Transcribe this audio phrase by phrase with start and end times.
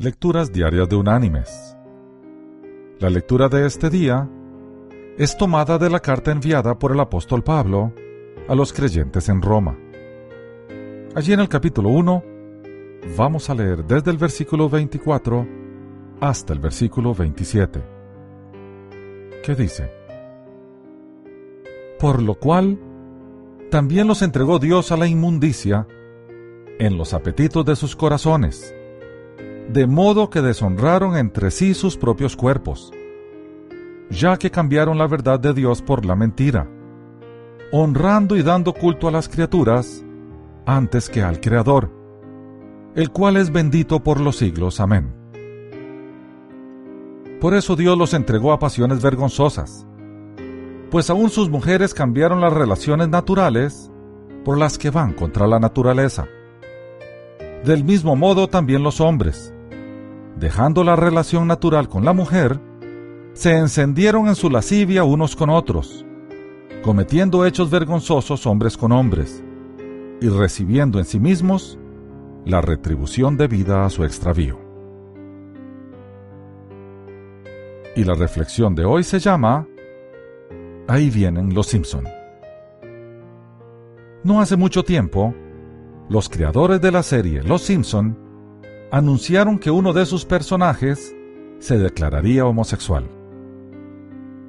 [0.00, 1.76] Lecturas Diarias de Unánimes.
[3.00, 4.30] La lectura de este día
[5.16, 7.92] es tomada de la carta enviada por el apóstol Pablo
[8.48, 9.76] a los creyentes en Roma.
[11.16, 12.22] Allí en el capítulo 1
[13.16, 15.48] vamos a leer desde el versículo 24
[16.20, 17.82] hasta el versículo 27.
[19.42, 19.90] ¿Qué dice?
[21.98, 22.78] Por lo cual,
[23.68, 25.88] también los entregó Dios a la inmundicia
[26.78, 28.76] en los apetitos de sus corazones
[29.68, 32.90] de modo que deshonraron entre sí sus propios cuerpos,
[34.10, 36.66] ya que cambiaron la verdad de Dios por la mentira,
[37.70, 40.04] honrando y dando culto a las criaturas
[40.64, 41.90] antes que al Creador,
[42.94, 44.80] el cual es bendito por los siglos.
[44.80, 45.14] Amén.
[47.38, 49.86] Por eso Dios los entregó a pasiones vergonzosas,
[50.90, 53.92] pues aún sus mujeres cambiaron las relaciones naturales
[54.46, 56.26] por las que van contra la naturaleza.
[57.64, 59.54] Del mismo modo también los hombres,
[60.38, 62.60] dejando la relación natural con la mujer,
[63.32, 66.04] se encendieron en su lascivia unos con otros,
[66.82, 69.42] cometiendo hechos vergonzosos hombres con hombres,
[70.20, 71.78] y recibiendo en sí mismos
[72.44, 74.58] la retribución debida a su extravío.
[77.94, 79.66] Y la reflexión de hoy se llama
[80.86, 82.04] Ahí vienen los Simpson.
[84.24, 85.34] No hace mucho tiempo,
[86.08, 88.27] los creadores de la serie Los Simpson
[88.90, 91.14] anunciaron que uno de sus personajes
[91.58, 93.08] se declararía homosexual.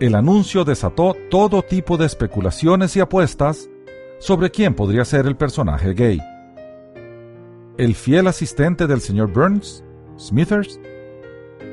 [0.00, 3.70] El anuncio desató todo tipo de especulaciones y apuestas
[4.18, 6.20] sobre quién podría ser el personaje gay.
[7.76, 9.84] ¿El fiel asistente del señor Burns?
[10.18, 10.80] ¿Smithers?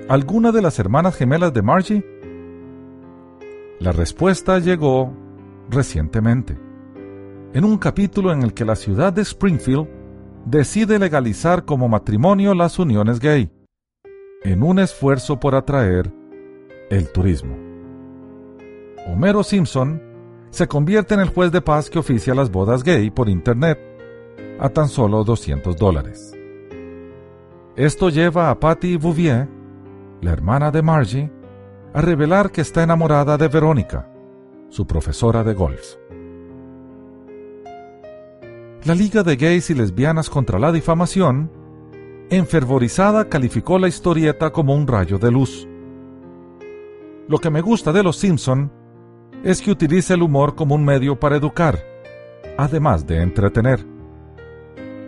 [0.08, 2.06] ¿Alguna de las hermanas gemelas de Margie?
[3.80, 5.14] La respuesta llegó
[5.70, 6.58] recientemente,
[7.54, 10.01] en un capítulo en el que la ciudad de Springfield
[10.46, 13.52] decide legalizar como matrimonio las uniones gay,
[14.44, 16.12] en un esfuerzo por atraer
[16.90, 17.56] el turismo.
[19.08, 20.02] Homero Simpson
[20.50, 23.80] se convierte en el juez de paz que oficia las bodas gay por Internet
[24.60, 26.38] a tan solo 200 dólares.
[27.76, 29.48] Esto lleva a Patty Bouvier,
[30.22, 31.32] la hermana de Margie,
[31.94, 34.10] a revelar que está enamorada de Verónica,
[34.70, 36.01] su profesora de golf.
[38.84, 41.52] La Liga de Gays y Lesbianas contra la Difamación,
[42.32, 45.68] enfervorizada, calificó la historieta como un rayo de luz.
[47.28, 48.72] Lo que me gusta de Los Simpson
[49.44, 51.78] es que utiliza el humor como un medio para educar,
[52.58, 53.86] además de entretener.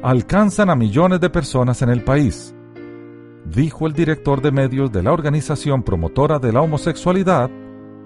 [0.03, 2.53] Alcanzan a millones de personas en el país,
[3.43, 7.49] dijo el director de medios de la organización promotora de la homosexualidad,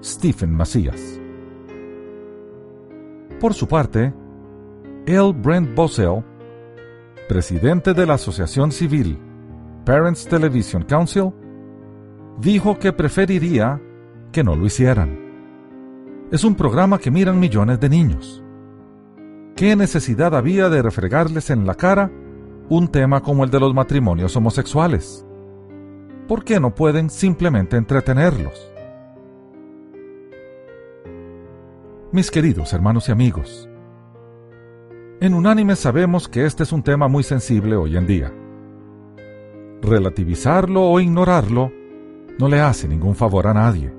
[0.02, 1.20] Stephen Macías.
[3.42, 4.14] Por su parte,
[5.08, 5.32] L.
[5.32, 6.22] Brent Bosell,
[7.30, 9.18] presidente de la asociación civil
[9.86, 11.32] Parents Television Council,
[12.42, 13.82] dijo que preferiría
[14.34, 15.18] que no lo hicieran.
[16.30, 18.44] Es un programa que miran millones de niños.
[19.56, 22.12] ¿Qué necesidad había de refregarles en la cara
[22.68, 25.26] un tema como el de los matrimonios homosexuales?
[26.28, 28.74] ¿Por qué no pueden simplemente entretenerlos?
[32.12, 33.70] Mis queridos hermanos y amigos,
[35.20, 38.32] en Unánime sabemos que este es un tema muy sensible hoy en día.
[39.82, 41.72] Relativizarlo o ignorarlo
[42.38, 43.92] no le hace ningún favor a nadie.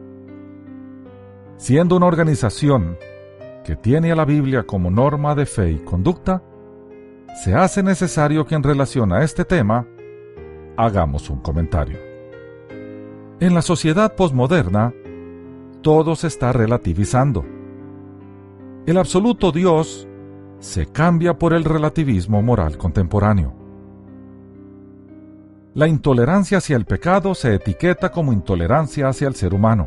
[1.56, 2.96] Siendo una organización
[3.64, 6.42] que tiene a la Biblia como norma de fe y conducta,
[7.42, 9.86] se hace necesario que en relación a este tema
[10.76, 11.98] hagamos un comentario.
[13.40, 14.94] En la sociedad posmoderna,
[15.82, 17.44] todo se está relativizando.
[18.86, 20.07] El absoluto Dios
[20.60, 23.54] se cambia por el relativismo moral contemporáneo.
[25.74, 29.86] La intolerancia hacia el pecado se etiqueta como intolerancia hacia el ser humano.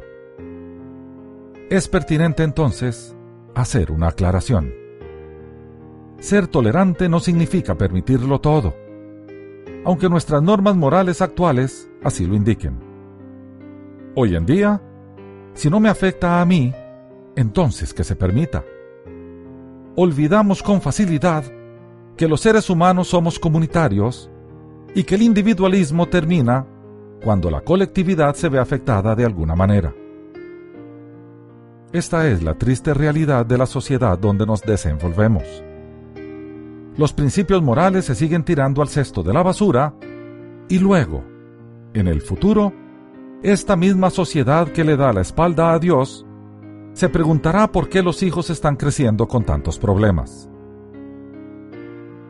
[1.69, 3.15] Es pertinente entonces
[3.55, 4.73] hacer una aclaración.
[6.19, 8.75] Ser tolerante no significa permitirlo todo,
[9.83, 12.79] aunque nuestras normas morales actuales así lo indiquen.
[14.15, 14.81] Hoy en día,
[15.53, 16.73] si no me afecta a mí,
[17.35, 18.63] entonces que se permita
[19.95, 21.43] olvidamos con facilidad
[22.17, 24.29] que los seres humanos somos comunitarios
[24.93, 26.65] y que el individualismo termina
[27.23, 29.93] cuando la colectividad se ve afectada de alguna manera.
[31.93, 35.43] Esta es la triste realidad de la sociedad donde nos desenvolvemos.
[36.97, 39.93] Los principios morales se siguen tirando al cesto de la basura
[40.69, 41.23] y luego,
[41.93, 42.73] en el futuro,
[43.43, 46.25] esta misma sociedad que le da la espalda a Dios
[46.93, 50.49] se preguntará por qué los hijos están creciendo con tantos problemas.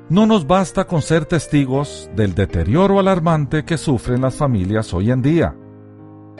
[0.09, 5.21] No nos basta con ser testigos del deterioro alarmante que sufren las familias hoy en
[5.21, 5.55] día,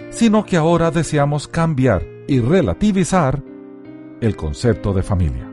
[0.09, 3.41] sino que ahora deseamos cambiar y relativizar
[4.19, 5.49] el concepto de familia.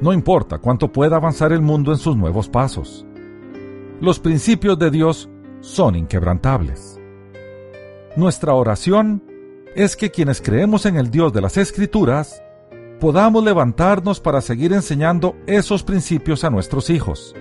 [0.00, 3.06] No importa cuánto pueda avanzar el mundo en sus nuevos pasos.
[4.00, 5.28] Los principios de Dios
[5.60, 7.00] son inquebrantables.
[8.14, 9.22] Nuestra oración
[9.76, 12.42] es que quienes creemos en el Dios de las Escrituras
[12.98, 17.34] podamos levantarnos para seguir enseñando esos principios a nuestros hijos,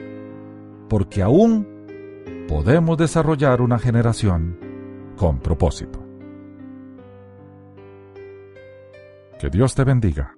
[0.90, 1.66] porque aún
[2.50, 4.60] podemos desarrollar una generación
[5.16, 6.04] con propósito.
[9.40, 10.36] Que Dios te bendiga.